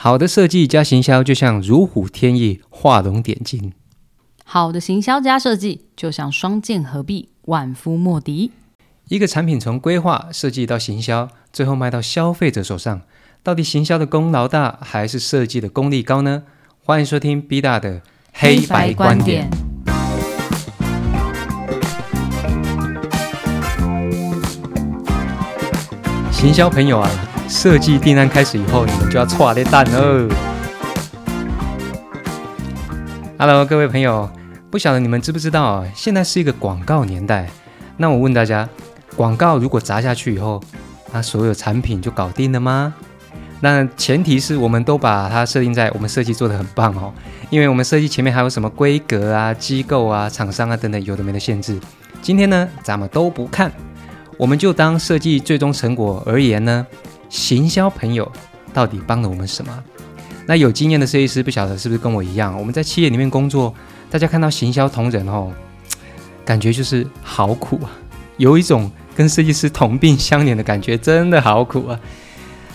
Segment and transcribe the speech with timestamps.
[0.00, 3.72] 好的设计加行销，就像如虎添翼，画龙点睛。
[4.44, 8.52] 好的行销加设计，就像双剑合璧，万夫莫敌。
[9.08, 13.00] 一个产品从规划设计到行销，最后卖到消费者手上，
[13.42, 16.44] 到底行销的功劳大，还是设计的功力高呢？
[16.84, 19.50] 欢迎收听 B 大的黑白观点。
[26.30, 27.10] 行销朋友啊，
[27.48, 30.28] 设计订单开始以后，你们就要错的蛋哦。
[33.38, 34.28] Hello，各位朋友，
[34.70, 37.48] 不晓得你们知不知道，现在是一个广告年代。
[37.96, 38.68] 那我问大家，
[39.16, 40.62] 广告如果砸下去以后，
[41.10, 42.92] 那所有产品就搞定了吗？
[43.60, 47.12] 那前提是我们都把它设定在我们设计做的很棒哦，
[47.48, 51.80] 因为我们设计前面还有什么规格啊、机构啊、厂商啊等等有的没的限制。
[52.20, 53.72] 今天呢，咱们都不看。
[54.36, 56.86] 我们就当设计最终成果而言呢，
[57.28, 58.30] 行销朋友
[58.72, 59.84] 到底帮了我们什么？
[60.46, 62.58] 那有经验的设计师不晓得是不是跟我一样？
[62.58, 63.74] 我们在企业里面工作，
[64.10, 65.52] 大家看到行销同仁哦，
[66.44, 67.90] 感觉就是好苦啊，
[68.38, 72.00] 有一种跟设计师同病相怜的感觉，真的好苦啊。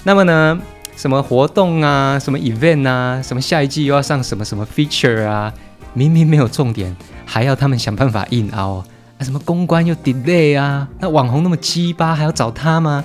[0.04, 0.60] 那么呢，
[0.96, 5.52] 什么活动啊，什么 event 啊，什么下一季又要上什么什么 feature 啊，
[5.94, 8.84] 明明没有重点，还要他们想办法硬凹。
[9.22, 10.88] 什么公关又 delay 啊？
[11.00, 13.04] 那网红那么鸡巴，还要找他吗？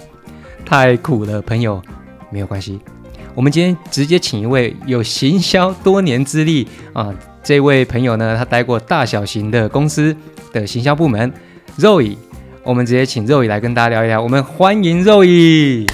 [0.68, 1.80] 太苦了，朋友，
[2.30, 2.78] 没有关系。
[3.34, 7.10] 我们今天直接请一位有行销多年资历啊，
[7.42, 10.14] 这位朋友呢，他待过大小型的公司
[10.52, 11.32] 的行销部门
[11.78, 12.18] ，Roy。
[12.64, 14.20] 我们直接请 Roy 来跟大家聊一聊。
[14.20, 15.86] 我们欢迎肉乙。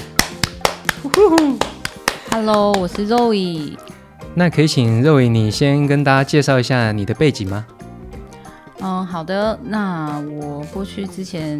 [2.31, 3.77] Hello，我是 Roy。
[4.33, 7.65] 那可以请 Roy 你先跟大家介绍一下你的背景吗？
[8.81, 9.57] 嗯，好的。
[9.63, 11.59] 那我过去之前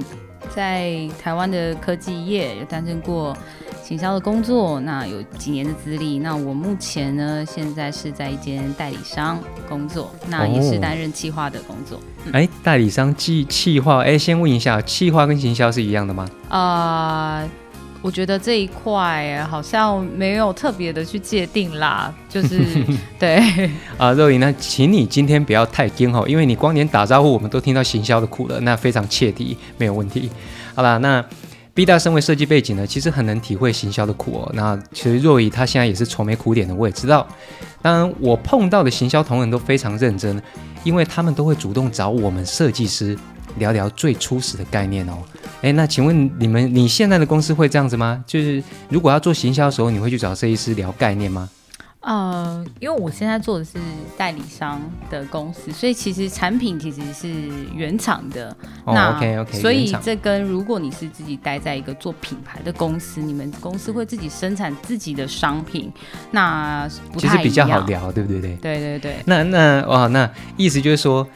[0.54, 3.36] 在台湾的科技业有担任过
[3.84, 6.20] 行销的工作，那有几年的资历。
[6.20, 12.00] 那我目前呢，现在是在一间代理商工作，那也是担任企划的工作。
[12.32, 16.28] 哎，代理商计企划，哎，先问一下，企划跟行销是一样的吗？
[16.50, 17.44] 啊。
[18.06, 22.64] 我觉得这一块好像没有特别的去界定啦， 就是
[23.18, 23.42] 对
[23.98, 30.30] 啊，肉莹，那请你今天不要太惊吼，因为你光连打招呼我们都听到行销的苦了，那非常切题，没有问题。
[30.76, 31.26] 好啦，那
[31.74, 34.52] B 大身为设计背景呢，其实很能体会行销的苦哦。
[34.54, 37.28] 那其实若仪他现在也是愁眉苦脸的，我也知道。
[37.82, 40.40] 当然，我碰到的行销同仁都非常认真，
[40.84, 43.18] 因为他们都会主动找我们设计师。
[43.58, 45.14] 聊聊最初始的概念哦，
[45.62, 48.24] 哎，那请问你们你现在的公司会这样子吗？
[48.28, 51.50] 就是如果要做行销的时候，你会去找设计师聊概念吗？
[52.02, 53.80] 呃，因为我现在做的是
[54.16, 54.80] 代理商
[55.10, 57.28] 的公司，所以其实产品其实是
[57.74, 58.56] 原厂的。
[58.86, 65.92] 那 OK OK，所以这跟如果你是自己待在一个做品牌的公司，你们公司会自己生产自己的商品，
[66.30, 66.88] 那
[67.18, 68.40] 其实比较好聊，对不对？
[68.42, 69.16] 对对对对。
[69.26, 71.28] 那那哇，那意思就是说。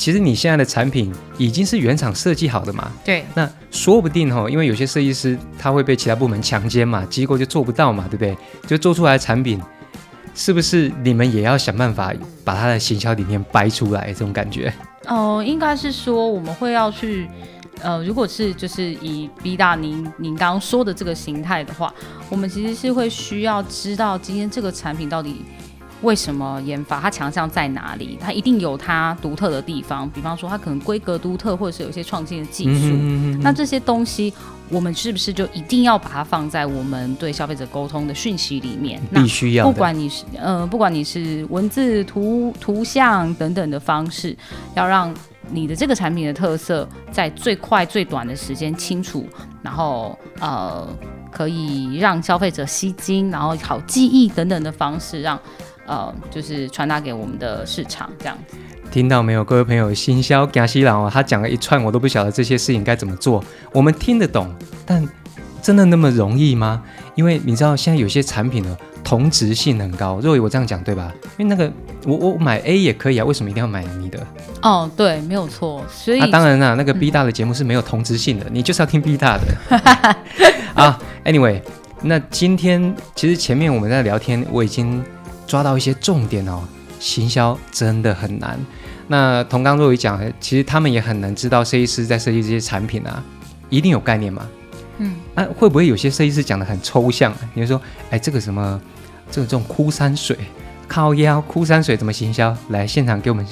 [0.00, 2.90] 其实你现在的产品已经是原厂设计好的嘛？
[3.04, 3.22] 对。
[3.34, 8.34] 那说不定哈，因为有些设计师他会被其他部门强奸嘛，机构就做不到嘛，对不对？
[8.66, 9.60] 就做出来的产品，
[10.34, 14.06] 是不是你们也要想办法把它的行销理念掰出来？
[14.06, 14.72] 这种感觉？
[15.06, 17.28] 哦，应该是说我们会要去，
[17.82, 21.92] 呃，如果是就是以 B 大您您刚刚说的这个形态的话，
[22.30, 25.44] 我们其实是会需要知道今天这个产品到底。
[26.02, 26.98] 为什么研发？
[27.00, 28.16] 它强项在哪里？
[28.20, 30.08] 它一定有它独特的地方。
[30.10, 32.96] 比方说，它可能规格独特，或者是有一些创新的技术。
[33.42, 34.32] 那这些东西，
[34.70, 39.00] 我们是不是就一定要把它放在我们对消费者沟通的讯息里面？
[39.12, 39.66] 必须要。
[39.66, 44.36] 不管你是呃，不管你是文字、图、图像等等的方式，
[44.74, 45.14] 要让
[45.50, 49.26] 你的这个产品的特色在最快最短的时间清楚，
[49.62, 50.88] 然后呃，
[51.30, 55.38] 可以让消费者吸睛，然后好记忆等等的方式让。
[55.90, 58.56] 呃，就是传达给我们的市场这样子，
[58.92, 59.92] 听到没有，各位朋友？
[59.92, 63.42] 行销贾西朗哦，他讲了一串，我都不晓得这些事情该怎么做。
[63.72, 64.54] 我们听得懂，
[64.86, 65.04] 但
[65.60, 66.80] 真的那么容易吗？
[67.16, 70.20] 因为你知道，现在有些产品的同质性很高。
[70.20, 71.12] 若以我这样讲对吧？
[71.36, 71.68] 因为那个
[72.06, 74.24] 我我买 A 也可以啊，为什么一定要买你的？
[74.62, 75.84] 哦，对，没有错。
[75.90, 80.16] 所以当然啦，那个 B 大的节目是没有同质性的，你就是要听 B 大的。
[80.74, 81.60] 啊，Anyway，
[82.00, 85.04] 那今天其实前面我们在聊天，我已经。
[85.50, 86.62] 抓到一些重点哦，
[87.00, 88.56] 行销真的很难。
[89.08, 93.20] 那同刚若雨讲，其实他们也很难知道设计师在设计这些产品啊，
[93.68, 94.46] 一定有概念吗？
[94.98, 97.34] 嗯，那会不会有些设计师讲的很抽象？
[97.54, 98.80] 你说，哎，这个什么，
[99.28, 100.38] 这个这种枯山水，
[100.86, 102.56] 靠腰枯山水怎么行销？
[102.68, 103.44] 来现场给我们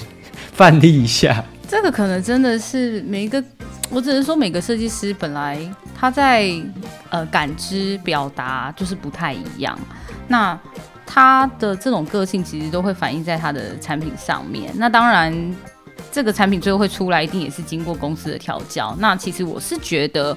[0.53, 1.45] 范例一下。
[1.67, 3.43] 这个可能真的是每一个，
[3.91, 5.59] 我只能说每个设计师本来
[5.99, 6.49] 他在
[7.11, 9.77] 呃感知表达就是不太一样。
[10.29, 10.59] 那
[11.11, 14.71] 他的这种个性其实都会反映在他的产品上面。
[14.77, 15.57] 那当然，
[16.13, 18.95] 这个产品最后会出来，一定也是经过公司的调教。
[18.99, 20.37] 那其实我是觉得，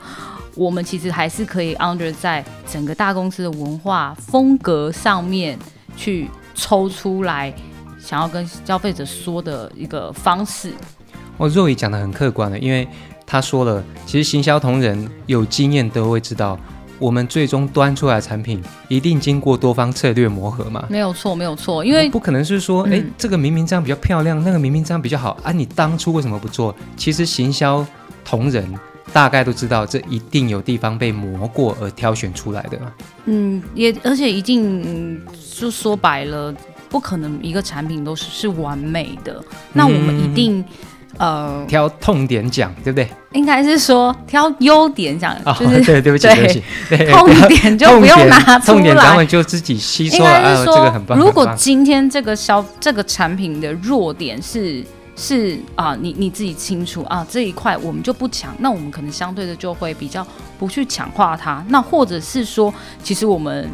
[0.55, 5.59] 我们其实还是可以 under 在整个大公司的文化风格上面
[5.97, 7.53] 去抽出来，
[7.99, 10.71] 想要跟消费者说的一个方式。
[11.35, 12.87] 哦，若雨讲的很客观的，因为
[13.27, 16.57] 他说了，其实行销同仁有经验都会知道。
[17.01, 20.85] 我们最终端出来的产品一定经过多方策略磨合嘛？
[20.87, 26.75] 没有错，没有错，因为不可能是说，哎，这个明明这样比较漂亮，那个明明这样比较好啊，你当初为什么不做？
[26.95, 27.83] 其实行销
[28.23, 28.71] 同仁
[29.11, 32.79] 大概都知道，这一定有地方被磨过而挑选出来的。
[33.25, 35.19] 嗯，也而且一定
[35.57, 36.53] 就说白了，
[36.87, 39.43] 不可能一个产品都是是完美的，
[39.73, 40.63] 那我们一定。
[41.17, 43.07] 呃，挑痛点讲，对不对？
[43.33, 46.63] 应该是说挑优点讲，就是对，对不起，对不起，
[47.11, 50.17] 痛点就不用拿出来，痛点咱们就自己吸收。
[50.17, 54.83] 应该是说，如果今天这个消这个产品的弱点是
[55.15, 60.25] 是啊，你你自己清楚啊，这一块我们就不强，那我们可能相对的就会比较
[60.57, 61.63] 不去强化它。
[61.69, 62.73] 那或者是说，
[63.03, 63.69] 其实我们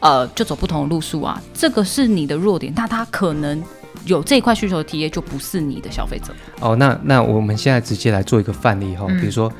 [0.00, 3.62] 呃就走不同的路数啊，这个是你的弱点，那它可能。
[4.06, 6.74] 有这一块需求的体验就不是你的消费者哦。
[6.76, 9.52] 那那我们现在直接来做一个范例哈，比如说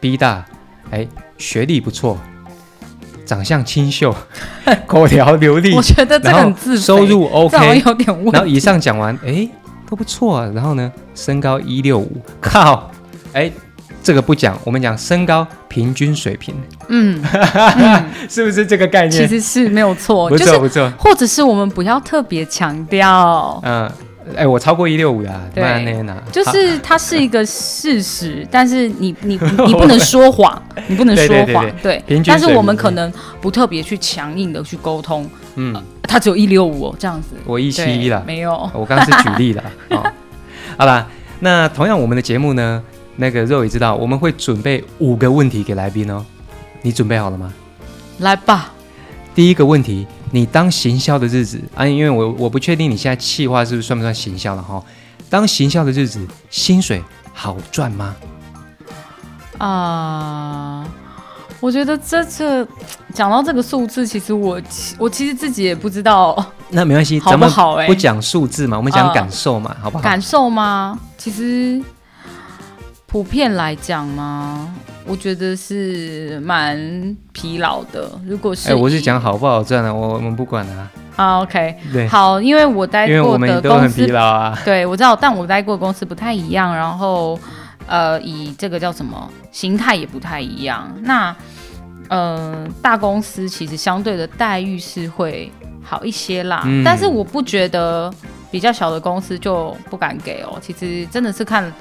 [0.00, 0.44] B 大，
[0.90, 1.08] 哎，
[1.38, 2.18] 学历不错，
[3.24, 4.14] 长相清秀，
[4.86, 8.32] 口条流利，我觉得这很自收入 OK，有点问。
[8.32, 9.48] 然后以上讲完，哎，
[9.88, 10.44] 都不错。
[10.52, 12.90] 然后呢，身高一六五，靠，
[13.32, 13.50] 哎。
[14.02, 16.54] 这个不讲，我们讲身高平均水平。
[16.88, 17.22] 嗯，
[18.28, 19.10] 是不是这个概念？
[19.10, 20.90] 其实是没有错，不错不错。
[20.98, 23.60] 或者是我们不要特别强调。
[23.64, 23.90] 嗯，
[24.34, 32.02] 哎，我超过一六五的，对，就是它是一个事实，但是你你 你不能说谎，你不能说谎，对。
[32.24, 35.28] 但是我们可能不特别去强硬的去沟通。
[35.56, 35.74] 嗯，
[36.04, 38.52] 他只有一六五哦这样子，我一七一了，没有。
[38.72, 39.62] 我刚刚是举例了。
[40.78, 41.06] 好啦，
[41.40, 42.82] 那同样我们的节目呢？
[43.20, 46.24] 那个肉也知道，我们会准备五个问题给来宾哦。
[46.82, 47.52] 你准备好了吗？
[48.20, 48.72] 来吧。
[49.34, 54.80] 第一个问题，你当行销的日子啊，因为我我不确定你现在企划是不是算不算行销了哈。
[55.28, 57.02] 当行销的日子，薪水
[57.34, 58.14] 好赚吗？
[59.58, 60.86] 啊，
[61.58, 62.66] 我觉得这次
[63.12, 64.62] 讲到这个数字，其实我
[64.96, 66.36] 我其实自己也不知道。
[66.70, 67.74] 那没关系，好不好？
[67.74, 70.04] 哎，不讲数字嘛，我们讲感受嘛，好不好？
[70.04, 70.96] 感受吗？
[71.16, 71.82] 其实。
[73.08, 74.68] 普遍来讲吗？
[75.06, 78.06] 我觉得是蛮疲劳的。
[78.26, 80.90] 如果是，哎，我是讲好不好赚的，我我们不管啊。
[81.16, 84.56] 啊，OK，对，好，因为我待过的公司，啊。
[84.62, 87.40] 对，我知道，但我待过的公司不太一样，然后
[87.86, 90.94] 呃，以这个叫什么形态也不太一样。
[91.00, 91.34] 那
[92.10, 95.50] 呃，大公司其实相对的待遇是会
[95.82, 98.12] 好一些啦，但是我不觉得
[98.50, 100.58] 比较小的公司就不敢给哦。
[100.60, 101.72] 其实真的是看。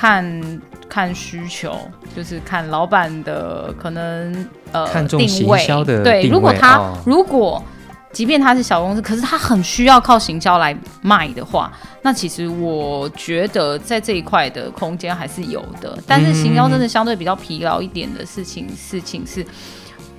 [0.00, 1.76] 看看需求，
[2.16, 5.62] 就是看老板的可能呃定位，
[6.02, 7.62] 对，如果他如果
[8.10, 11.70] 即便他是小公司，可是他很需要靠行销来卖的话，
[12.00, 15.98] 那其实我觉得在这一块的空间还是有的。
[16.06, 19.44] 但是行销真的相对比较疲劳一点的事情，事情是。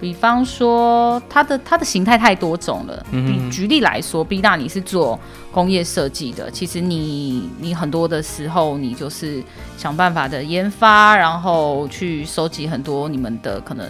[0.01, 3.06] 比方说，它的它的形态太多种了。
[3.12, 5.17] 嗯，举例来说，B 大你是做
[5.51, 9.43] 工业设计的，其实你你很多的时候，你就是
[9.77, 13.88] 想办法的研发，然后去收集很多你们的可能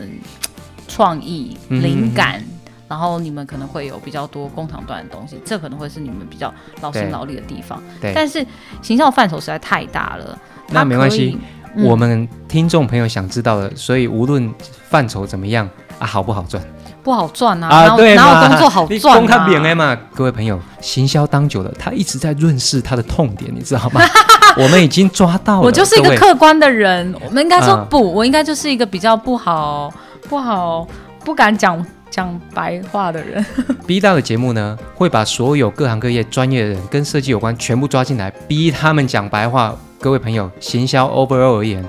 [0.85, 2.43] 创意灵感，
[2.89, 7.81] 然后你们可能会有比较多工厂端的东西，这可能会是你们比较劳心劳力的地方。
[8.01, 8.45] 对，但是
[8.81, 10.37] 形象范畴实在太大了。
[10.67, 11.37] 那没关系，
[11.77, 14.53] 我们听众朋友想知道的，所以无论
[14.89, 15.69] 范畴怎么样。
[16.01, 16.61] 啊，好不好赚？
[17.03, 17.67] 不好赚啊！
[17.67, 19.19] 啊，对哪有工作好赚啊？
[19.19, 24.01] 公开扁 A 嘛，各位朋友，行销当久了，他一直在润饰他的痛点，你知道吗？
[24.57, 25.61] 我们已经抓到了。
[25.61, 29.93] 我就是一个客观的人，我们应该说不，我应该就是一个比较不好、
[30.27, 30.87] 不好、
[31.23, 33.45] 不敢讲讲白话的人。
[33.85, 39.75] B 大的节目呢，会把所有各行各业专业的人跟设计有关全部抓进来，逼他们讲白话。
[39.99, 41.83] 各位朋友，行销 overall 而言，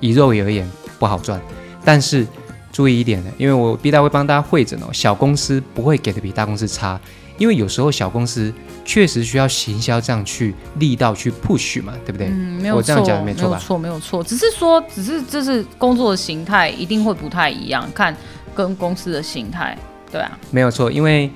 [0.00, 1.40] 以肉眼而言不好赚，
[1.84, 2.26] 但是。
[2.70, 4.88] 注意一点的，因为我 B 大会帮大家会诊哦。
[4.92, 7.00] 小公司不会给的比大公司差，
[7.38, 8.52] 因为有时候小公司
[8.84, 12.28] 确实需要行销这样去力道去 push 嘛，对不对？
[12.28, 13.58] 嗯，没有错，没错吧？
[13.58, 18.16] 错，没有错，只是说，只是这是工作的形态一定会不太一样，看
[18.54, 19.76] 跟公司的形态，
[20.10, 20.90] 对啊，没有错。
[20.90, 21.30] 因为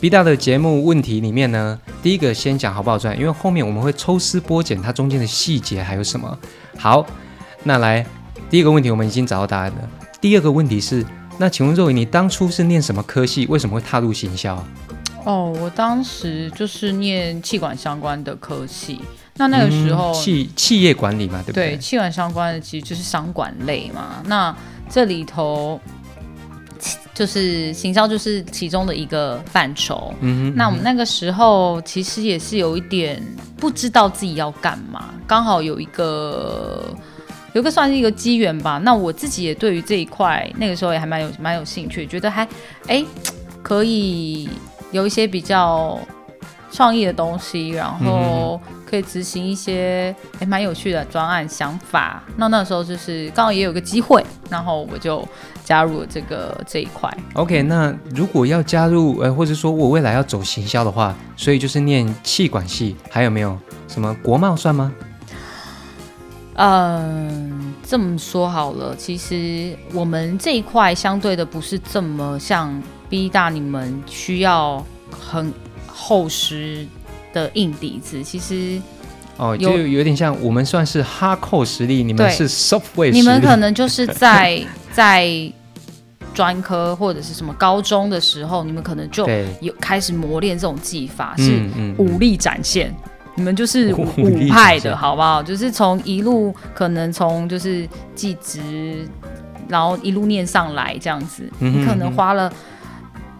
[0.00, 6.38] B 大的节目问题里面呢，第一个先讲好不好赚，因为后面我们会抽丝剥茧，它中间的细节还有什么。
[6.78, 7.04] 好，
[7.64, 8.04] 那来
[8.50, 9.78] 第一个问题，我们已经找到答案了。
[10.26, 11.06] 第二个问题是，
[11.38, 13.46] 那请问若雨，你当初是念什么科系？
[13.46, 14.60] 为什么会踏入行销？
[15.24, 19.00] 哦，我当时就是念气管相关的科系，
[19.36, 21.78] 那那个时候、嗯企企业管理嘛，对不对对？
[21.78, 24.20] 气管相关的其实就是商管类嘛。
[24.24, 24.52] 那
[24.90, 25.80] 这里头
[27.14, 30.12] 就是行销就是其中的一个范畴。
[30.22, 33.22] 嗯哼，那我们那个时候其实也是有一点
[33.56, 36.92] 不知道自己要干嘛，刚好有一个
[37.56, 38.78] 有一个算是一个机缘吧。
[38.84, 42.46] 那我自己也对于这一块那个时候也还蛮有蛮有兴趣，觉得还
[42.86, 43.02] 哎
[43.62, 44.46] 可以
[44.92, 45.98] 有一些比较
[46.70, 52.22] 创意的东西，然后可以执行一些哎蛮有趣的专案想法。
[52.36, 55.26] 那那时候就是刚好也有个机会，然后我就
[55.64, 57.10] 加入了这个这一块。
[57.32, 63.58] OK，那如果要加入呃，或者说我未来要走行销的话，所以就是念气管系，还有没有
[63.88, 64.92] 什么国贸算吗？
[66.56, 75.52] 嗯，这么说好了，其实我们这一块相对的不是这么像 B 大你们需要很
[75.86, 76.86] 厚实
[77.34, 78.80] 的硬底子，其实
[79.36, 83.10] 哦，有就有点像我们算是 hardcore 实力，你们是力。
[83.10, 85.52] 你们可能就是在 在
[86.32, 89.26] 专科或者是什么高中的时候，你们可能就，
[89.60, 91.62] 有开始磨练这种技法，是
[91.98, 92.94] 武力展现。
[93.36, 95.42] 你们就是 武武派的好不好？
[95.42, 99.06] 就是从一路可能从就是技职，
[99.68, 101.48] 然后一路念上来这样子。
[101.60, 102.52] 嗯哼你可能花了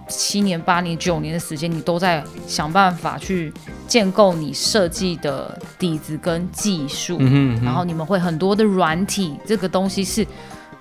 [0.08, 3.52] 七年、八年、九年的时间，你都在想办法去
[3.88, 7.16] 建构你设计的底子跟技术。
[7.18, 10.24] 嗯哼嗯哼然后你们会很多的软体，这个东西是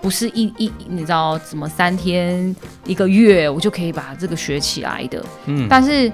[0.02, 2.56] 不是一一你知道怎么三天
[2.86, 5.24] 一个月我就可以把这个学起来的？
[5.48, 6.12] 嗯但是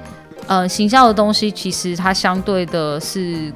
[0.52, 3.54] 呃，行销的东西其实它相对的是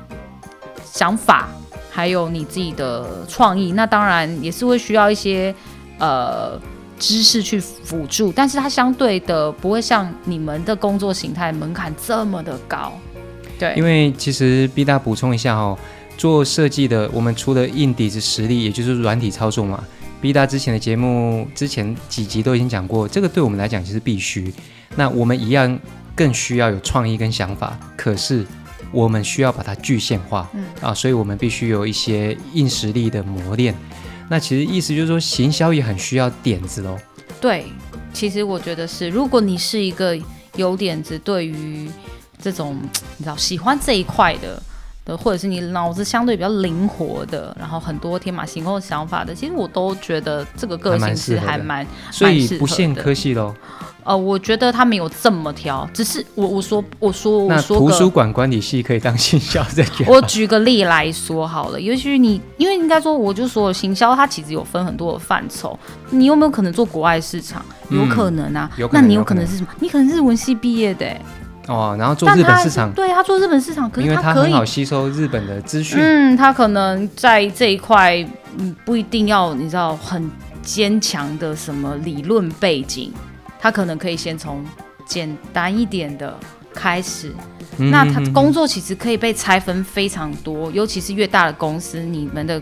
[0.86, 1.50] 想法，
[1.92, 5.54] 还有你自己的创意，那当然也是会需要一些
[6.00, 6.58] 呃。
[6.98, 12.94] 知识去辅助，但是它相对的不会像你们的工作形态门槛这么的高，
[13.60, 15.78] 对，因为其实 B 大补充一下哦，
[16.18, 19.84] 做设计的，我们除了硬底子实力，也就是软体操作嘛。
[20.22, 24.54] B 大之前的节目之前几集都已经讲过，这个对我们来讲其实必须。
[24.96, 25.78] 那我们一样
[26.16, 28.46] 更需要有创意跟想法，可是
[28.92, 33.76] 我们需要把它具现化，嗯啊，所以我们必须有一些硬实力的磨练。
[34.30, 36.98] 那其实意思就是说，行销也很需要点子喽。
[37.42, 37.66] 对，
[38.14, 40.18] 其实我觉得是，如果你是一个
[40.56, 41.90] 有点子，对于
[42.42, 42.80] 这种
[43.18, 44.62] 你知道喜欢这一块的
[45.06, 53.54] 的，或者是你脑子相对比较灵活的，然后很多天马行空的想法的，其实我都觉得这个个性是还蛮所以不限的科系喽。
[54.04, 60.08] 呃，我觉得他没有这么挑，只是我我说我说我那说图书馆管理系可以当行销在讲。
[60.08, 65.78] 我举个例来说好了，也许你因为应该说，我就说行销它其实有分很多的范畴，
[66.12, 67.66] 你有没有可能做国外市场？
[67.90, 69.70] 有嗯可能啊，有可那你有可能是什么？
[69.80, 71.20] 你可能是日文系毕业的、欸，
[71.68, 75.98] 哦，然后做日本市场，对他做日本市场，可因为是可以，好吸收日本的资讯。
[76.00, 78.18] 嗯，他可能在这一块，
[78.58, 80.30] 嗯，不一定要你知道很
[80.62, 83.12] 坚强的什么理论背景，
[83.60, 84.64] 他可能可以先从
[85.06, 86.38] 简单一点的
[86.74, 87.34] 开始，
[87.78, 92.62] 嗯那他工作其实可以被拆分非常多，尤其是越大的公司，你们的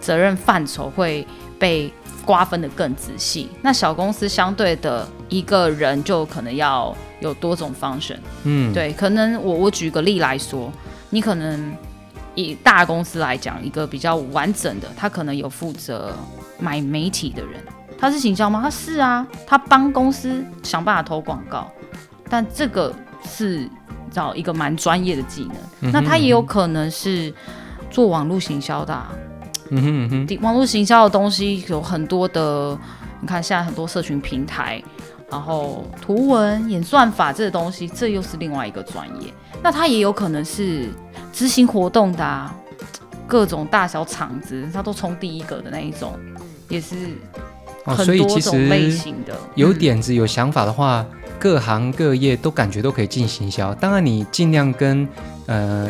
[0.00, 1.26] 责任范畴会
[1.58, 1.92] 被
[2.24, 3.50] 瓜分的更仔细。
[3.60, 8.18] 那小公司相对的一个人就可能要有多种 function。
[8.44, 10.72] 嗯，对，可能我我举个例来说，
[11.10, 11.74] 你可能
[12.34, 16.14] 以大公司来讲，一个比较完整的，他可能有负责
[16.58, 17.62] 买媒体的人，
[17.98, 18.60] 他是行销吗？
[18.62, 21.70] 他是啊，他帮公司想办法投广告，
[22.28, 22.94] 但这个
[23.24, 23.68] 是
[24.10, 25.56] 找一个蛮专业的技能。
[25.80, 27.32] 嗯哼那他也有可能是
[27.90, 29.10] 做网络行销的、啊，
[29.70, 32.78] 嗯哼嗯哼，网络行销的东西有很多的，
[33.20, 34.82] 你看现在很多社群平台，
[35.30, 39.32] 然后图文演算法这个东西，这又是另外一个专业。
[39.62, 40.88] 那他也有可能是
[41.32, 42.54] 执行活动的、啊，
[43.26, 46.18] 各种大小厂子，它都冲第一个的那一种，
[46.68, 46.94] 也是
[47.84, 49.34] 哦，很多种类型的。
[49.34, 51.04] 嗯有点子、有想法的话，
[51.38, 53.74] 各行各业都感觉都可以进行销。
[53.74, 55.06] 当然，你尽量跟
[55.46, 55.88] 呃，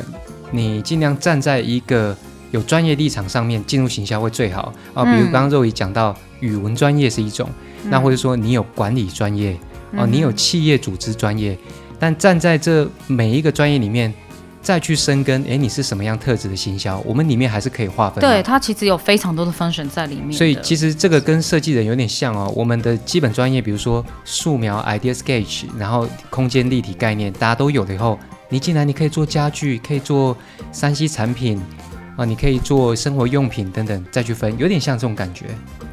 [0.51, 2.17] 你尽量站在一个
[2.51, 5.05] 有专业立场上面进入行销会最好啊。
[5.05, 7.49] 比如嗯刚刚肉姨讲到语文专业是一种，
[7.85, 9.53] 那或者说你有管理专业
[9.93, 11.57] 哦，嗯你有企业组织专业，
[11.99, 14.13] 但站在这每一个专业里面。
[14.61, 16.99] 再去深耕，诶，你是什么样特质的行销？
[17.07, 18.21] 我们里面还是可以划分。
[18.21, 20.33] 对它其实有非常多的 function 在里面。
[20.33, 22.53] 所以其实这个跟设计人有点像哦。
[22.55, 28.19] 我们的基本专业，比如说素描、idea sketch，然后空间立体概念，大家都有了以后，
[28.51, 30.37] 你进来你可以做家具，可以做
[30.71, 31.59] 山西产品
[32.19, 35.47] 啊，你可以做生活用品等等，再去分，有点像这种感觉。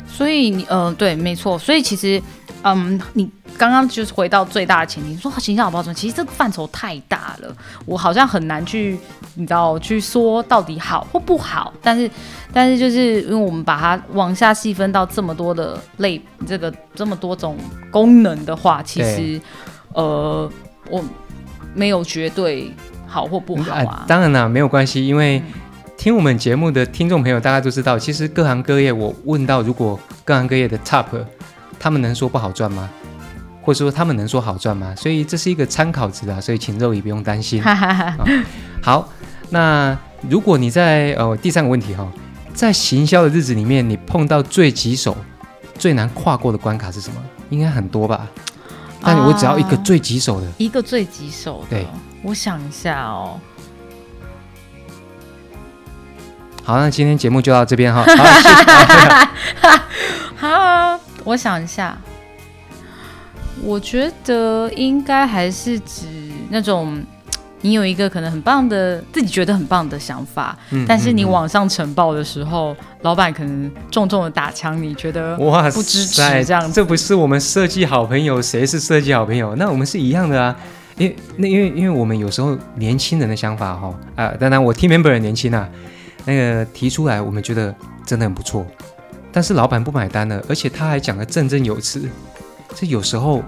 [0.07, 1.57] 所以你呃，对，没错。
[1.59, 2.19] 所以其实
[2.63, 3.29] 嗯，你
[3.59, 7.55] 刚刚就是回到最大的前提，你说形象好不好转，其实这个范畴太大了，
[7.85, 8.97] 我好像很难去，
[9.35, 11.71] 你知道，去说到底好或不好。
[11.79, 12.09] 但是，
[12.51, 17.55] 但是就是因为我们把它往下细分到这么多的类，这个这么多种
[17.91, 19.39] 功能的话，其实，
[19.93, 20.49] 呃，
[20.89, 21.03] 我
[21.75, 22.71] 没有绝对
[23.05, 24.05] 好或不好啊。
[24.07, 25.39] 当然啦，没有关系，因为
[26.05, 31.07] 听我们节目的听众朋友大家都知道，其实各行各业，我问到如果各行各业的 top。
[31.79, 32.87] 他们能说不好赚吗？
[33.63, 34.93] 或者说他们能说好赚吗？
[34.95, 37.59] 所以这是一个参考值啊，所以请肉也不用担心。
[38.83, 39.09] 好，
[39.49, 39.97] 那
[40.29, 42.07] 如果你在呃第三个问题哈，
[42.53, 45.17] 在行销的日子里面，你碰到最棘手、
[45.79, 47.15] 最难跨过的关卡是什么？
[47.49, 48.27] 应该很多吧？
[49.01, 51.77] 但我只要一个最棘手的，一个最棘手的。
[51.79, 51.87] 对，
[52.21, 53.39] 我想一下哦。
[56.65, 58.03] 好，那今天节目就到这边哈。
[60.35, 60.99] 好。
[61.23, 61.97] 我想一下，
[63.63, 66.05] 我觉得应该还是指
[66.49, 67.03] 那种
[67.61, 70.55] 你有一个可能很棒的自己觉得很棒的想法，
[70.87, 76.71] 但是你往上呈报的时候，老板可能重重的打枪，你觉得哇不支持这样？
[76.71, 79.55] 这不是我们设计好朋友，谁是设计好朋友？
[79.55, 80.55] 那我们是一样的啊，
[80.97, 85.67] 因为那因为因为我们有时候年轻人的想法哈啊，当然我 team member 年轻啊，
[86.25, 87.73] 那个提出来我们觉得
[88.05, 88.65] 真的很不错。
[89.31, 92.09] 但是老板不买单了，而且他还讲得振振有词，
[92.75, 93.43] 这有时候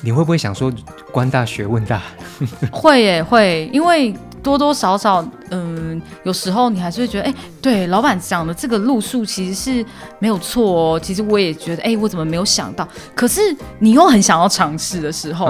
[0.00, 0.72] 你会不会想说
[1.12, 2.02] 官大学问大？
[2.72, 4.14] 会耶，会，因为。
[4.46, 9.84] 多多少少，嗯，有时候你还是会觉得，哎，对，老板讲的这个路数其实是
[10.20, 11.00] 没有错哦。
[11.02, 12.86] 其实我也觉得，哎，我怎么没有想到？
[13.12, 13.40] 可是
[13.80, 15.46] 你又很想要尝试的时候，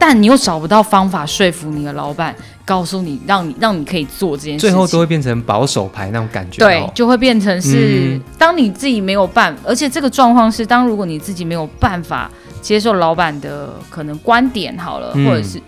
[0.00, 6.58] 但你又找不到方法说服你的老板，告诉你，让你让你可以做这件事，最后都会变成保守牌那种感觉。
[6.58, 12.28] 对，就会变成是，当你自己没有办，而且这个状况是，当如果你自己没有办法
[12.60, 15.62] 接受老板的可能观点好了，或者是。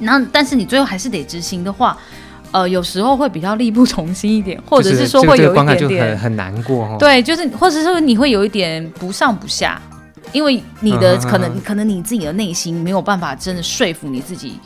[0.00, 1.96] 那但是你最后还是得执行的话，
[2.52, 6.96] 呃，有时候会比较力不从心一点，或者是说会有一点点很很难过。
[6.98, 9.80] 对，就是或者是你会有一点不上不下，
[10.32, 14.58] 因为你的可能可能你自己的内心没有办法真的说服你自己，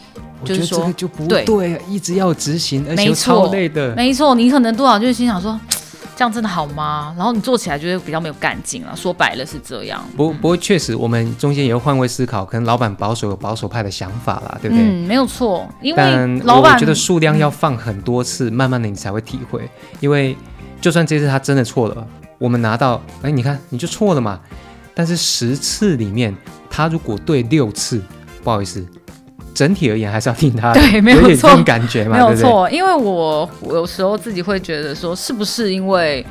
[0.44, 3.94] 就是说就不对，一直要执行，而且超累的。
[3.94, 5.58] 没错，你可能多少就是心想说。
[6.20, 7.14] 这样真的好吗？
[7.16, 8.94] 然后你做起来就会比较没有干劲了。
[8.94, 10.04] 说白了是这样。
[10.14, 14.84] 不，不过确实，我们中间也会换位思考，可能老板保守有保守派的想法啦，对不对？
[14.84, 15.66] 嗯，没有错。
[15.80, 19.66] 因为老板，我觉得数量要放很多次，慢慢的你才会体会。
[20.00, 20.36] 因为
[20.78, 22.06] 就算这次他真的错了，
[22.36, 24.38] 我们拿到，哎，你看你就错了嘛。
[24.92, 26.36] 但是十次里面，
[26.68, 27.98] 他如果对六次，
[28.44, 28.86] 不好意思。
[29.54, 32.68] 整体而言还是要听他， 对，没有错，感觉嘛，没有错。
[32.70, 36.24] 因为我有时候自己会觉得说，是不是因为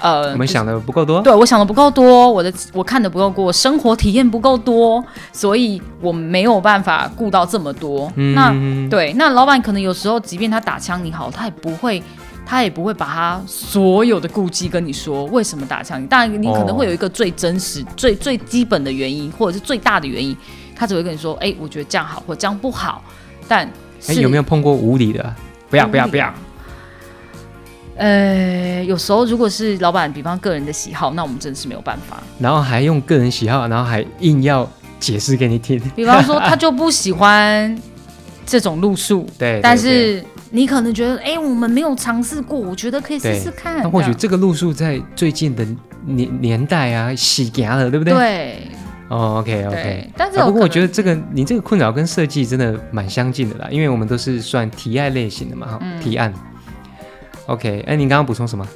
[0.00, 1.20] 呃，我们想的不够多？
[1.20, 8.12] 对我想的不够多，我的我看的不够多，生活体验不够多，所以我没有办法顾到这么多。
[8.16, 8.52] 那
[8.90, 12.02] 对，那老板可能有时候，即便他打枪你好，他也不会，
[12.44, 16.06] 他也不会把他所有的顾忌跟你说为什么打枪你。
[16.06, 20.36] 当然，你可能会有一个最真实、最最基本的原因，或者是最大的原因。
[20.74, 23.02] 他只会跟你说：“哎，我觉得这样好，或这样不好。”
[23.46, 23.70] 但
[24.08, 25.34] 哎，有没有碰过无理的？
[25.70, 26.32] 不要不要不要！
[27.96, 32.22] 呃，有时候如果是老板，比方个人的喜好，那我们真的是没有办法。
[32.38, 35.80] 然后还用个人喜好，然后还硬要解释给你听。
[35.94, 37.80] 比方说，他就不喜欢
[38.44, 39.26] 这种路数。
[39.38, 43.82] 对，但是你可能觉得，哎，我们没有尝试过，我觉得可以试试看。
[43.82, 45.66] 那或许这个路数在最近的
[46.04, 48.12] 年年代啊，洗牙了，对不对？
[48.12, 48.68] 对。
[49.08, 56.32] 哦，OK，OK，但是不过我觉得这个你这个困扰跟设计真的蛮相近的啦，因为我们都是算提案类型的嘛，哈，提案。
[57.46, 58.66] OK，哎，你刚刚补充什么？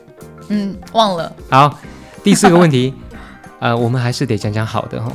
[0.49, 1.33] 嗯，忘了。
[1.51, 1.79] 好，
[2.23, 2.93] 第四个问题，
[3.59, 5.11] 呃，我们还是得讲讲好的哈。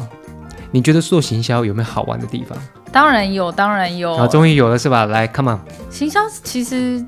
[0.72, 2.58] 你觉得做行销有没有好玩的地方？
[2.92, 4.18] 当然有，当然有。
[4.18, 5.06] 好，终于有了是吧？
[5.06, 5.60] 来，Come on。
[5.92, 7.06] 行销其实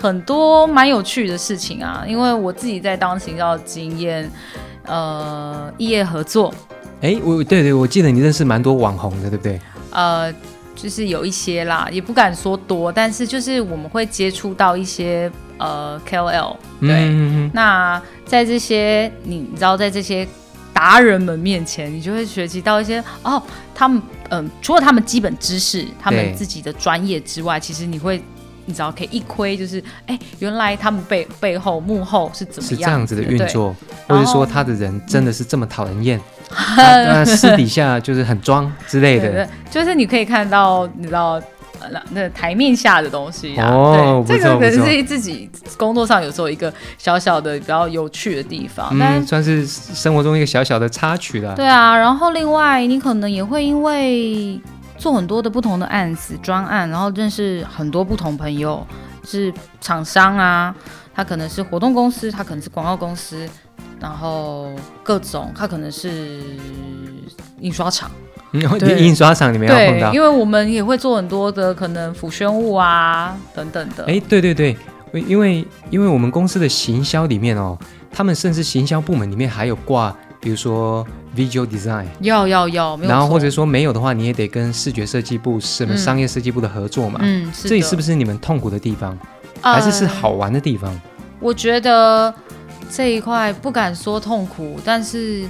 [0.00, 4.30] 很多蛮有趣的事情啊，因为我自己在当行销经验，
[4.86, 6.54] 呃，异业合作。
[7.00, 9.60] 哎，我对对，我记得你认识蛮多网红的，对不对？
[9.90, 10.32] 呃，
[10.74, 17.08] 就是有一些啦，也不敢说多，但是就是我们会接触到一些呃 KOL，对。
[17.52, 20.26] 那在这些你你知道，在这些
[20.72, 23.42] 达人们面前，你就会学习到一些哦，
[23.74, 28.22] 他们嗯，除了他们基本知识、他们自己的专业之外，其实你会。
[28.66, 32.78] 你知道可以一窥，就是哎，原来他们背背后幕后是怎么样？
[32.78, 33.74] 是这样子的运作，
[34.06, 36.20] 或者说他的人真的是这么讨人厌，
[36.76, 39.48] 那私底下就是很装之类的。
[39.70, 41.40] 就是你可以看到，你知道，
[41.90, 43.68] 那那台面下的东西啊。
[43.68, 51.54] 哦这个可能是自己工作上有时候一个小小的比较有趣的地方，但嗯，算是生活中一个小小的插曲了。
[51.54, 54.58] 对啊，然后另外你可能也会因为
[54.96, 58.86] 做很多的不同的案子、专案，然后认识很多不同朋友，
[59.24, 60.74] 是厂商啊，
[61.14, 63.48] 他可能是活动公司，他可能是广告公司，
[64.00, 64.70] 然后
[65.02, 66.40] 各种，他可能是
[67.60, 68.10] 印刷厂。
[68.52, 70.14] 印刷厂你们要碰到对，。
[70.14, 74.04] 因为我们也会做很多的可能辅宣物啊等等的。
[74.06, 74.74] 哎，对对对，
[75.12, 77.76] 因为因为我们公司的行销里面哦，
[78.10, 85.98] 他们甚至行销部门里面还有挂，比如说 visual design，要要要，然后或者说没有的话，你也得跟视觉设计部、什么嗯。
[85.98, 87.18] 商业设计部的合作嘛。
[87.22, 89.18] 嗯，是这里是不是你们痛苦的地方，
[89.60, 91.00] 还是是呃好玩的地方？
[91.40, 92.32] 我觉得
[92.90, 95.44] 这一块不敢说痛苦，但是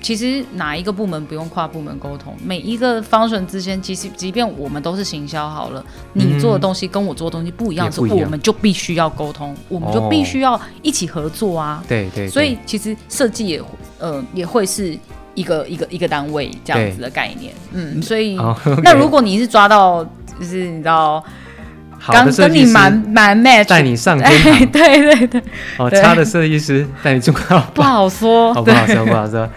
[0.00, 2.34] 其实哪一个部门不用跨部门沟通？
[2.44, 11.82] 每一个 function 之间，其实即便我们都是行销好了，你做的东西跟我做的东西不一样我们就必须要沟通，我们就必须要一起合作啊。
[11.88, 12.28] 对对，对。
[12.28, 13.62] 所以其实设计也
[13.98, 14.96] 呃也会是
[15.34, 20.04] 一个一个一个单位这样子的概念，嗯，所以、 哦那如果你是抓到
[20.38, 21.22] 就是你知道
[21.98, 25.42] 好刚跟你蛮蛮 match，带你上哎天堂，对对对，
[25.76, 26.00] 哦，对。
[26.00, 29.48] 差的设计师带你中高 不好说，哦，不好说，不好说。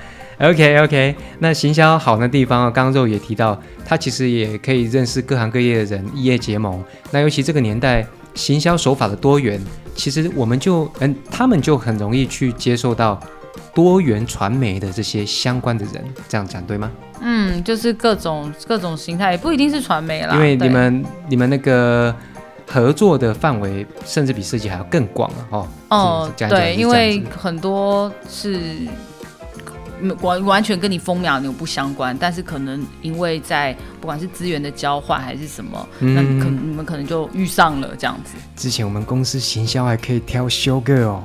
[0.41, 6.83] OK OK，那行销好的地方哦，刚刚肉也提到，它其实也可以认识各行各业的人，异业结盟。
[7.11, 9.61] 那尤其这个年代，行销手法的多元，
[9.93, 13.19] 其实我们就嗯，他们就很容易去接受到
[13.75, 16.91] 多元传媒的这些相关的人，这样讲对吗？
[17.21, 22.15] 嗯，就是各种各种形态，也不一定是传媒啦，因为你对们你们那个
[22.65, 25.67] 合作的范围，甚至比设计还要更广了哦。
[25.89, 28.87] 哦对，因为很多是嗯
[30.21, 38.33] 完完全跟你风马牛不相关，但是可能因为在不管是资源的交换还是什么，那嗯可你们可能就遇上了这样子。
[38.55, 41.19] 之前我们公司行销还可以挑 show girl，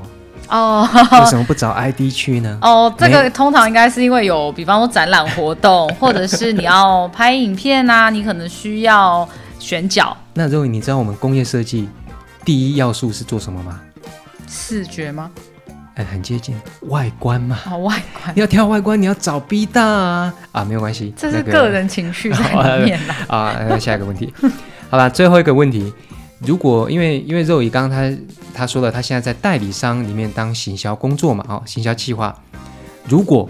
[0.48, 2.58] 哦为什么不找 ID 去呢？
[2.62, 11.88] 哦，这个通常应该是因为有，比方说展览活动， 或者是你要拍影片啊，你可能需要选角、那肉，你知道我们工业设计
[12.44, 13.80] 第一要素是做什么吗？
[14.48, 15.30] 视觉吗？
[15.96, 17.58] 哎，很接近外观嘛。
[17.70, 23.16] 哦，外观你，要挑外观，你要找 B 大啊啊，没有关系，这是个个人情绪 在里面啦。
[23.28, 23.56] 啊。
[23.68, 24.32] 那下一个问题，
[24.90, 25.92] 好吧，最后一个问题，
[26.40, 28.18] 如果因为因为肉姨刚刚他
[28.54, 32.34] 他说了，他现在在代理商里面当行销工作嘛，哦，行销企划。
[33.08, 33.48] 如果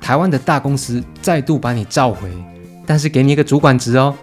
[0.00, 2.30] 台湾的大公司再度把你召回，
[2.86, 4.14] 但是给你一个主管职哦，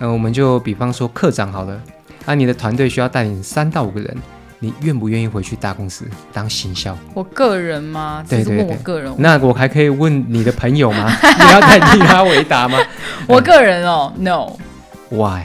[0.00, 1.80] 呃，我们就比方说科长好了，
[2.26, 4.16] 啊，你的团队需要带领三到五个人，
[4.58, 6.96] 你愿不愿意回去大公司当行销？
[7.14, 8.24] 我个人吗？
[8.28, 11.12] 对对对我个人，那我还可以问你的朋友吗？
[11.38, 12.78] 你要代替他回答吗
[13.28, 15.42] 我个人哦，no，？Why？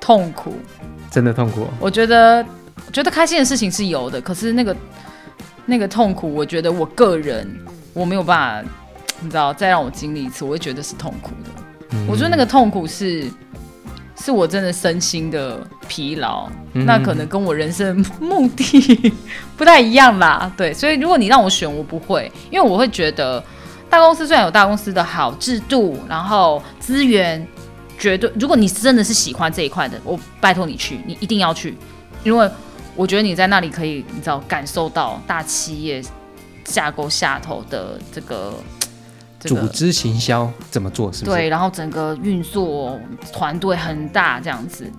[0.00, 0.54] 痛苦。
[1.10, 2.44] 真的痛苦哦、我觉得，
[2.86, 4.76] 我觉得开心的事情是有的，可是那个
[5.64, 7.48] 那个痛苦，我觉得我个人
[7.94, 8.70] 我没有办法，
[9.20, 11.50] 你知道，再让我经历一次，我会觉得是痛苦的。
[11.92, 13.24] 嗯我觉得那个痛苦是，
[14.20, 19.12] 是我真的身心的疲劳，嗯那可能跟我人生目的
[19.56, 20.50] 不太一样啦。
[20.56, 23.42] 对，所以如果你让我选，我不会，因为我会觉得
[23.88, 27.46] 大公司虽然有大公司的好制度，然后资源
[27.98, 31.76] 绝对，如果你真的是喜欢这一块的，我拜托你去，你一定要去，
[32.24, 32.50] 因为
[32.96, 36.02] 我觉得你在那里可以，你知道感受到大企业
[36.64, 38.52] 架构下头的这个。
[39.40, 41.12] 这个组织行销怎么做？
[41.12, 41.36] 是不是？
[41.36, 42.98] 对，然后整个运作
[43.32, 44.90] 团队很大这样子。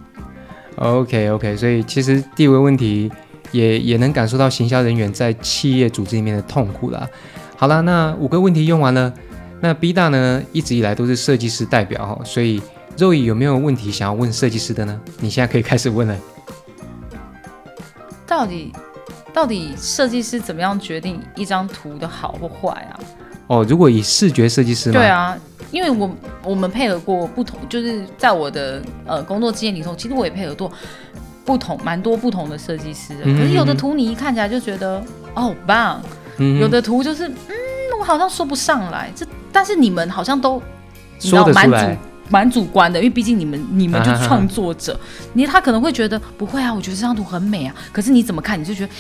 [0.78, 3.12] OK OK，所以其实第五个问题
[3.52, 7.08] 也也能感受到行销人员在企业组织里面的痛苦啦。
[7.58, 9.13] 好啦，那五个问题用完了，
[9.60, 12.62] 那 B 大呢一直以来都是设计师代表哈，所以
[12.97, 15.02] 肉乙有没有问题想要问设计师的呢？
[15.19, 16.15] 你现在可以开始问了。
[18.25, 18.71] 到底
[19.34, 22.99] 到底设计师怎么样决定一张图的好或坏啊？
[23.49, 24.99] 哦，如果以视觉设计师吗？
[24.99, 25.35] 对，啊，
[25.71, 26.09] 因为我
[26.43, 30.71] 我们配合过不同，就是在我的呃工作经验里头，其实我也配合过
[31.43, 33.21] 不同蛮多不同的设计师的。
[33.23, 35.99] 嗯可是有的图你一看起来就觉得哦好棒，
[36.38, 37.35] 嗯有的图就是嗯
[37.99, 40.62] 我好像说不上来，这但是你们好像都
[41.19, 41.97] 你知道蛮主说得出来。
[42.31, 44.27] 蛮主观的，因为毕竟你们你们就啊哈哈。
[44.27, 44.95] 创作者，
[45.33, 48.93] 你他可能会觉得不会啊，我觉得这张图很美啊，可是你怎么看你就觉得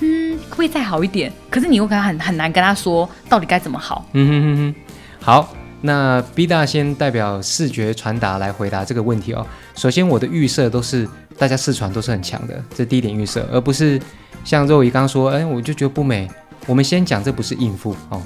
[0.00, 1.32] 嗯会不会再好一点？
[1.50, 4.06] 可是你又跟他很很难跟他说到底该怎么好。
[4.12, 4.74] 嗯哼哼哼，
[5.20, 9.46] 好，那 B 大先代表视觉传达来回答这个问题哦。
[9.74, 14.00] 首先，我的预设都是大家视传都是很强的，这第一点预设，而不是
[14.44, 16.28] 像肉姨刚刚说，哎，我就觉得不美。
[16.66, 18.22] 我们先讲这不是应付哦，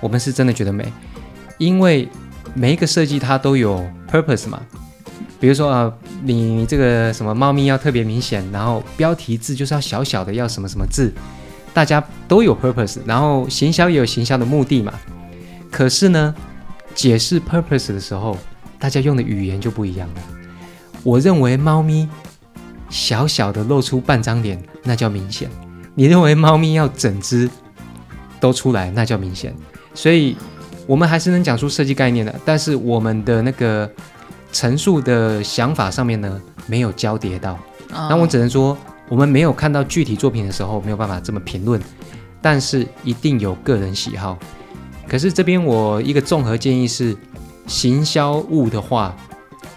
[0.00, 0.92] 我们是真的觉得美，
[1.58, 2.08] 因为
[2.54, 4.60] 每一个设计它都有 purpose 嘛。
[5.44, 11.12] 比如说啊、你这个什么猫咪要特别明显，然后标题字就是要小小的，要什么什么字，
[11.74, 14.94] 大家都有 purpose，然后行销也有行销的目的嘛。
[15.70, 16.34] 可是呢，
[16.94, 18.38] 解释 purpose 的时候，
[18.78, 20.22] 大家用的语言就不一样了。
[21.02, 22.08] 我认为猫咪
[22.88, 25.46] 小小的露出半张脸，那叫明显；
[25.94, 27.50] 你认为猫咪要整只
[28.40, 29.54] 都出来，那叫明显。
[29.92, 30.38] 所以，
[30.86, 33.90] 我们还是能讲出设计概念的，但是我们的那个
[34.54, 37.58] 陈述的想法上面呢，没有交叠到。
[37.90, 41.82] 那那我只能说，我们没有看到具体作品的时候，没有办法这么评论，
[42.40, 44.38] 但是一定有个人喜好。
[45.08, 47.16] 可是这边我一个综合建议是，
[47.66, 49.14] 行销物的话，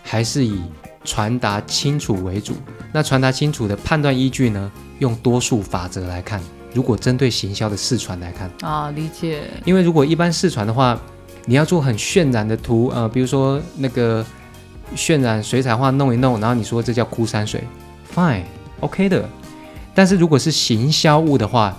[0.03, 0.61] 还是以
[1.03, 2.53] 传达清楚为主。
[2.93, 6.39] 那传达清楚的判断依据呢，用多数法则来看。
[6.73, 9.41] 如果针对行销的试传来看，啊，理解。
[9.65, 10.99] 因为如果一般试传的话，
[11.45, 14.23] 你要做很渲染的图，呃，比如说那个
[14.95, 17.63] 渲染水彩画弄一弄，然后你说这叫枯山水
[18.15, 19.27] ，fine，OK、的。
[19.93, 21.75] 但是如果是行销物的话，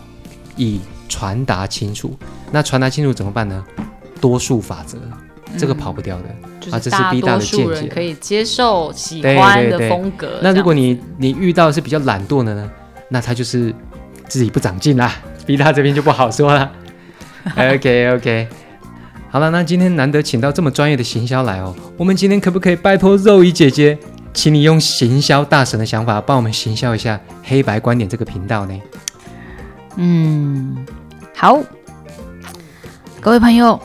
[0.56, 2.16] 以传达清楚，
[2.50, 3.64] 那传达清楚怎么办呢？
[4.20, 4.98] 多数法则，
[5.56, 6.24] 这个跑不掉的。
[6.60, 10.40] 就啊这是 B 大的见解可以接受、喜对欢的对对风格。
[10.42, 12.68] 那如果你你遇到的是比较懒惰的呢，
[13.08, 13.72] 那他就是
[14.26, 15.14] 自己不长进啦，
[15.46, 16.72] B 大这边就不好说了。
[17.54, 18.48] OK OK，
[19.30, 23.98] 好了，那今天难得请到这么专业的行销来哦，我们今天可不可以拜托肉姨姐姐，
[24.32, 28.74] 请你用行销大神的想法帮我们行销一下黑白观点这个频道呢？
[29.96, 30.86] 嗯，
[31.34, 31.60] 好，
[33.20, 33.78] 各位朋友，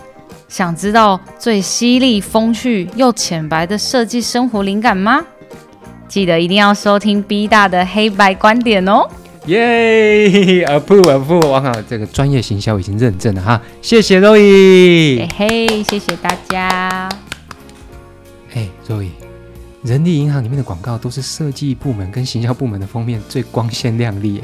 [0.47, 5.21] 想知道最犀利、风趣又浅白的设计生活灵感吗？
[6.07, 9.09] 记得一定要收听 B 大的黑白观点哦。
[9.45, 15.67] 耶，approve approve，哇靠，这个专业行销已经认证了哈，谢谢肉姨嘿。
[15.67, 17.09] 嘿，谢谢大家。
[18.53, 19.11] 哎，肉姨，
[19.83, 24.43] 人力银行里面的广告都是设计部门跟行销部门的封面最光鲜亮丽耶。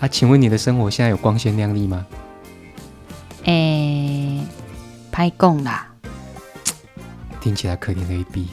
[0.00, 2.04] 啊，请问你的生活现在有光鲜亮丽吗？
[3.44, 4.40] 诶，
[5.12, 5.86] 拍供啦。
[7.40, 8.48] 听起来可怜的一逼。